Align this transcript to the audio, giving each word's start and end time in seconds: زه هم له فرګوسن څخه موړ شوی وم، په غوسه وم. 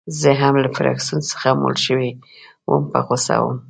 زه 0.19 0.29
هم 0.41 0.55
له 0.63 0.69
فرګوسن 0.75 1.19
څخه 1.31 1.47
موړ 1.61 1.75
شوی 1.85 2.09
وم، 2.69 2.83
په 2.91 2.99
غوسه 3.05 3.35
وم. 3.43 3.57